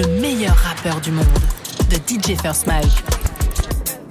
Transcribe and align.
le 0.00 0.06
meilleur 0.18 0.56
rappeur 0.56 0.98
du 1.02 1.10
monde, 1.10 1.26
de 1.90 1.96
DJ 1.96 2.34
First 2.40 2.66
Mike. 2.66 2.86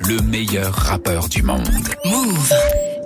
Le 0.08 0.22
meilleur 0.22 0.72
rappeur 0.72 1.28
du 1.28 1.42
monde. 1.42 1.68
Move. 2.06 2.54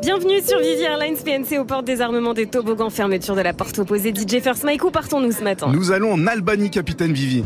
Bienvenue 0.02 0.42
sur 0.46 0.60
Vivi 0.60 0.82
Airlines 0.82 1.16
PNC 1.16 1.60
aux 1.60 1.64
portes 1.64 1.86
des 1.86 2.02
armements 2.02 2.34
des 2.34 2.48
toboggans, 2.48 2.90
fermeture 2.90 3.36
de 3.36 3.42
la 3.42 3.54
porte 3.54 3.80
opposée. 3.80 4.14
DJ 4.14 4.42
First 4.42 4.66
Mike, 4.66 4.84
où 4.84 4.92
partons-nous 4.92 5.32
ce 5.32 5.44
matin? 5.44 5.72
Nous 5.72 5.94
allons 5.94 6.12
en 6.12 6.28
Albanie, 6.28 6.72
capitaine 6.72 7.14
Vivi. 7.14 7.46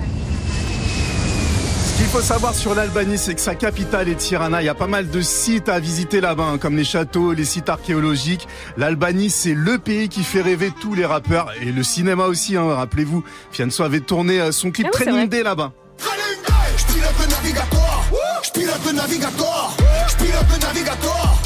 Ce 2.18 2.22
qu'il 2.22 2.30
faut 2.30 2.34
savoir 2.34 2.56
sur 2.56 2.74
l'Albanie, 2.74 3.20
c'est 3.20 3.36
que 3.36 3.42
sa 3.42 3.54
capitale 3.54 4.10
est 4.10 4.16
Tirana. 4.16 4.64
Il 4.64 4.66
y 4.66 4.70
a 4.70 4.74
pas 4.74 4.88
mal 4.88 5.08
de 5.08 5.22
sites 5.22 5.70
à 5.70 5.80
visiter 5.80 6.20
là-bas, 6.20 6.46
hein, 6.46 6.58
comme 6.58 6.76
les 6.76 6.84
châteaux, 6.84 7.32
les 7.32 7.46
sites 7.46 7.70
archéologiques. 7.70 8.48
L'Albanie, 8.76 9.30
c'est 9.30 9.54
le 9.54 9.78
pays 9.78 10.10
qui 10.10 10.24
fait 10.24 10.42
rêver 10.42 10.72
tous 10.82 10.96
les 10.96 11.06
rappeurs 11.06 11.52
et 11.62 11.72
le 11.72 11.84
cinéma 11.84 12.26
aussi. 12.26 12.58
Hein, 12.58 12.74
Rappelez-vous, 12.74 13.24
Fianso 13.52 13.84
avait 13.84 14.00
tourné 14.00 14.42
euh, 14.42 14.52
son 14.52 14.72
clip 14.72 14.88
Ah 14.90 14.98
oui, 14.98 15.06
Training. 15.06 15.30
Day 15.30 15.44
là-bas. 15.44 15.74
Je 16.00 16.94
pilote 16.94 17.14
le 17.22 17.28
navigateur, 17.28 18.04
je 18.44 18.52
pilote 18.52 18.86
le 18.88 18.92
navigateur, 18.94 19.78
je 20.08 20.16
pilote 20.16 20.46
le 20.52 20.66
navigateur, 20.66 21.42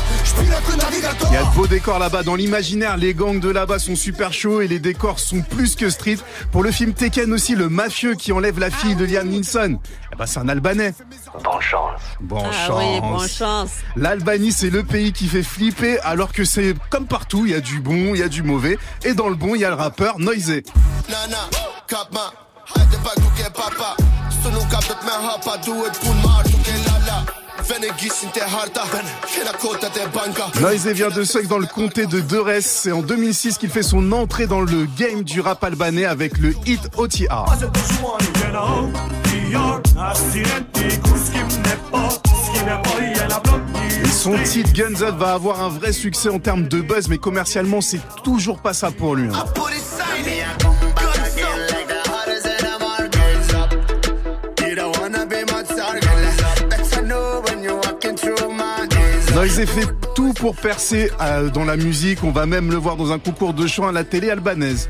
Il 1.30 1.34
y 1.34 1.38
a 1.38 1.44
de 1.44 1.56
beaux 1.56 1.68
décors 1.68 2.00
là-bas. 2.00 2.24
Dans 2.24 2.36
l'imaginaire, 2.36 2.98
les 2.98 3.14
gangs 3.14 3.40
de 3.40 3.50
là-bas 3.50 3.80
sont 3.80 3.96
super 3.96 4.34
chauds 4.34 4.62
et 4.62 4.68
les 4.68 4.80
décors 4.80 5.20
sont 5.20 5.42
plus 5.42 5.76
que 5.76 5.90
street. 5.90 6.18
Pour 6.52 6.64
le 6.64 6.72
film 6.72 6.94
Tekken 6.94 7.32
aussi, 7.34 7.56
le 7.56 7.70
mafieux 7.70 8.16
qui 8.16 8.32
enlève 8.32 8.60
la 8.60 8.70
fille 8.70 8.96
de 8.96 9.06
Liam 9.06 9.28
Neeson, 9.28 9.80
eh 10.12 10.16
ben, 10.16 10.26
c'est 10.26 10.40
un 10.40 10.50
Albanais. 10.50 10.94
Bonne 11.44 11.62
chance. 11.62 12.02
Bon 12.20 12.44
Ah 12.46 12.68
chance. 12.68 12.84
oui, 12.84 13.02
bonne 13.02 13.30
chance. 13.30 13.70
L'Albanie, 13.96 14.52
c'est 14.52 14.70
le 14.70 14.84
pays 14.84 15.14
qui 15.14 15.28
fait 15.28 15.44
flipper, 15.44 16.00
alors 16.04 16.34
que 16.34 16.44
c'est 16.44 16.76
comme 16.90 17.08
partout, 17.08 17.46
il 17.46 17.52
y 17.54 17.56
a 17.56 17.62
du 17.62 17.80
bon, 17.80 18.14
il 18.14 18.18
y 18.20 18.24
a 18.24 18.30
du 18.30 18.44
mauvais. 18.44 18.78
Et 19.04 19.14
dans 19.14 19.30
le 19.30 19.36
bon, 19.36 19.56
il 19.56 19.62
y 19.62 19.66
a 19.66 19.70
le 19.70 19.76
rappeur 19.76 20.20
Noisy. 20.20 20.64
Nana, 21.10 21.50
duke 22.68 23.50
papa. 23.54 23.96
Hapa, 24.44 25.58
duhet 25.64 25.92
pun 26.02 26.44
duke 26.44 26.74
lala. 26.86 27.24
Banka. 30.14 30.48
Noisy 30.60 30.94
vient 30.94 31.10
de 31.10 31.24
Suex 31.24 31.48
dans 31.48 31.60
le 31.60 31.68
comté 31.68 32.06
de 32.06 32.20
Dores. 32.20 32.48
C'est 32.62 32.92
en 32.92 33.02
2006 33.02 33.58
qu'il 33.58 33.70
fait 33.70 33.84
son 33.84 34.12
entrée 34.12 34.48
dans 34.48 34.62
le 34.62 34.86
game 34.98 35.24
du 35.24 35.42
rap 35.42 35.64
albanais 35.64 36.06
avec 36.06 36.38
le 36.38 36.54
hit 36.66 36.82
OTR. 36.98 37.46
Et 44.04 44.08
son 44.08 44.38
titre 44.44 44.72
Guns 44.74 45.02
Up 45.02 45.16
va 45.18 45.34
avoir 45.34 45.62
un 45.62 45.70
vrai 45.70 45.94
succès 45.94 46.30
en 46.30 46.40
termes 46.40 46.68
de 46.68 46.82
buzz, 46.82 47.08
mais 47.08 47.18
commercialement, 47.18 47.82
c'est 47.82 48.02
toujours 48.24 48.60
pas 48.60 48.74
ça 48.74 48.92
pour 48.92 49.16
lui. 49.16 49.30
hein. 49.30 49.46
Noisy 59.42 59.66
fait 59.66 59.88
tout 60.14 60.34
pour 60.34 60.56
percer 60.56 61.10
euh, 61.20 61.50
dans 61.50 61.64
la 61.64 61.76
musique. 61.76 62.24
On 62.24 62.30
va 62.30 62.46
même 62.46 62.70
le 62.70 62.78
voir 62.78 62.96
dans 62.96 63.12
un 63.12 63.18
concours 63.18 63.56
de 63.56 63.66
chant 63.66 63.88
à 63.88 63.92
la 63.92 64.04
télé 64.04 64.30
albanaise. 64.30 64.88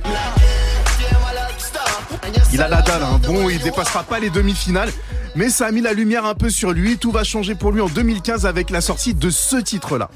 Il 2.51 2.61
a 2.61 2.67
la 2.67 2.81
dalle, 2.81 3.01
hein. 3.01 3.21
bon, 3.25 3.47
il 3.47 3.59
dépassera 3.59 4.03
pas 4.03 4.19
les 4.19 4.29
demi-finales, 4.29 4.89
mais 5.35 5.49
ça 5.49 5.67
a 5.67 5.71
mis 5.71 5.79
la 5.79 5.93
lumière 5.93 6.25
un 6.25 6.35
peu 6.35 6.49
sur 6.49 6.73
lui. 6.73 6.97
Tout 6.97 7.11
va 7.11 7.23
changer 7.23 7.55
pour 7.55 7.71
lui 7.71 7.79
en 7.79 7.87
2015 7.87 8.45
avec 8.45 8.71
la 8.71 8.81
sortie 8.81 9.13
de 9.13 9.29
ce 9.29 9.55
titre-là. 9.55 10.09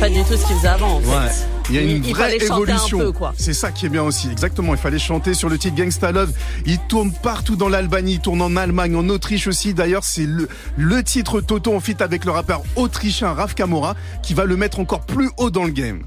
Pas 0.00 0.08
du 0.08 0.22
tout 0.22 0.36
ce 0.36 0.46
qu'il 0.46 0.56
faisait 0.56 0.68
avant 0.68 0.96
en 0.96 1.00
fait. 1.00 1.46
Il 1.70 1.74
y 1.74 1.78
a 1.78 1.82
une 1.82 2.04
Il- 2.04 2.14
vraie 2.14 2.36
évolution. 2.36 3.12
C'est 3.36 3.52
ça 3.52 3.72
qui 3.72 3.86
est 3.86 3.88
bien 3.88 4.02
aussi. 4.04 4.30
Exactement. 4.30 4.72
Il 4.74 4.78
fallait 4.78 4.98
chanter 4.98 5.34
sur 5.34 5.48
le 5.48 5.58
titre 5.58 5.76
Gangsta 5.76 6.12
Love. 6.12 6.32
Il 6.66 6.78
tourne 6.78 7.12
partout 7.12 7.56
dans 7.56 7.68
l'Albanie. 7.68 8.14
Il 8.14 8.20
tourne 8.20 8.40
en 8.40 8.56
Allemagne, 8.56 8.94
en 8.96 9.08
Autriche 9.08 9.48
aussi. 9.48 9.74
D'ailleurs, 9.74 10.04
c'est 10.04 10.24
le, 10.26 10.48
le 10.76 11.02
titre 11.02 11.40
Toto 11.40 11.74
en 11.74 11.80
fit 11.80 11.96
avec 12.00 12.24
le 12.24 12.30
rappeur 12.30 12.62
autrichien 12.76 13.32
Raf 13.34 13.54
Kamora 13.54 13.96
qui 14.22 14.32
va 14.34 14.44
le 14.44 14.56
mettre 14.56 14.78
encore 14.80 15.00
plus 15.00 15.30
haut 15.36 15.50
dans 15.50 15.64
le 15.64 15.70
game. 15.72 16.02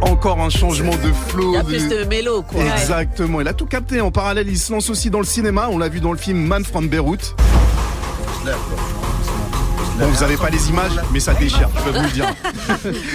Encore 0.00 0.40
un 0.40 0.50
changement 0.50 0.92
de 0.96 1.12
flow. 1.28 1.52
Il 1.52 1.54
y 1.54 1.56
a 1.56 1.62
de- 1.62 1.66
plus 1.68 1.88
de 1.88 2.04
mélo 2.04 2.42
quoi. 2.42 2.62
Exactement. 2.76 3.40
Il 3.40 3.48
a 3.48 3.52
tout 3.52 3.66
capté. 3.66 4.00
En 4.00 4.10
parallèle, 4.10 4.48
il 4.48 4.58
se 4.58 4.72
lance 4.72 4.90
aussi 4.90 5.10
dans 5.10 5.18
le 5.20 5.24
cinéma. 5.24 5.68
On 5.70 5.78
l'a 5.78 5.88
vu 5.88 6.00
dans 6.00 6.12
le 6.12 6.18
film 6.18 6.38
Man 6.44 6.64
from 6.64 6.88
Beirut. 6.88 7.18
Bon, 9.98 10.06
vous 10.08 10.22
avez 10.22 10.36
pas 10.36 10.48
les 10.50 10.68
images, 10.70 10.92
mais 11.12 11.20
ça 11.20 11.34
déchire, 11.34 11.68
je 11.76 11.82
peux 11.82 11.96
vous 11.96 12.02
le 12.04 12.10
dire. 12.10 12.24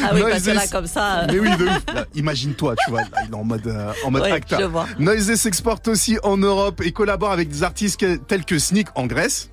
Ah 0.03 0.11
oui, 0.13 0.21
Noisy, 0.21 0.31
parce 0.31 0.43
que 0.43 0.51
là 0.51 0.67
comme 0.71 0.87
ça. 0.87 1.19
euh, 1.21 1.27
Mais 1.31 1.39
oui, 1.39 1.57
de 1.57 1.65
ouf. 1.65 1.81
Imagine-toi, 2.15 2.75
tu 2.85 2.91
vois, 2.91 3.01
là, 3.01 3.07
il 3.25 3.31
est 3.31 3.35
en 3.35 3.43
mode, 3.43 3.65
euh, 3.67 3.91
en 4.05 4.11
mode 4.11 4.23
acteur. 4.23 4.59
je 4.59 4.65
vois. 4.65 4.85
Noisy 4.99 5.35
s'exporte 5.37 5.87
aussi 5.87 6.17
en 6.23 6.37
Europe 6.37 6.81
et 6.85 6.91
collabore 6.91 7.31
avec 7.31 7.49
des 7.49 7.63
artistes 7.63 8.05
tels 8.27 8.45
que 8.45 8.57
Sneak 8.59 8.87
en 8.95 9.05
Grèce. 9.07 9.49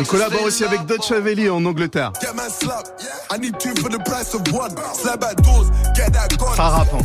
Il 0.00 0.06
collabore 0.06 0.42
aussi 0.44 0.64
avec 0.64 0.86
Dutch 0.86 1.10
Haveli 1.10 1.50
en 1.50 1.64
Angleterre. 1.64 2.12
Ça 6.56 6.62
rappe, 6.68 6.88
hein. 6.94 6.98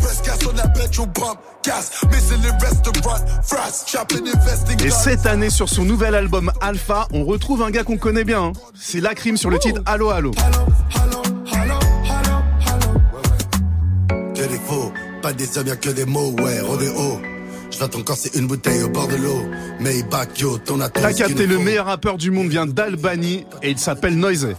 Et 4.85 4.90
cette 4.91 5.25
année, 5.25 5.50
sur 5.50 5.67
son 5.69 5.84
nouvel 5.84 6.16
album 6.16 6.51
Alpha, 6.61 7.07
on 7.13 7.25
retrouve 7.25 7.63
un 7.63 7.69
gars 7.72 7.84
qu'on 7.84 7.97
connaît 7.97 8.23
bien. 8.23 8.44
hein. 8.44 8.53
C'est 8.79 9.01
Lacrim 9.01 9.35
sur 9.38 9.50
le 9.50 9.59
titre 9.59 9.81
Allo 9.85 10.09
Allo. 10.09 10.31
Pas 15.29 15.34
des 15.34 15.57
hommes, 15.57 15.67
y'a 15.67 15.75
que 15.75 15.90
des 15.90 16.06
mots, 16.06 16.31
ouais, 16.41 16.59
rodéo. 16.62 17.22
Je 17.72 17.79
l'attends 17.79 18.01
quand 18.01 18.16
c'est 18.16 18.35
une 18.35 18.47
bouteille 18.47 18.81
au 18.81 18.90
bord 18.90 19.07
de 19.07 19.16
l'eau. 19.16 19.44
Maybach, 19.79 20.40
yo, 20.40 20.57
ton. 20.57 20.79
T'as 20.79 21.13
capté, 21.13 21.45
le 21.45 21.59
meilleur 21.59 21.85
rappeur 21.85 22.17
du 22.17 22.31
monde 22.31 22.50
vient 22.50 22.66
d'Albanie 22.66 23.45
et 23.62 23.69
il 23.69 23.78
s'appelle 23.78 24.17
Noisy. 24.17 24.56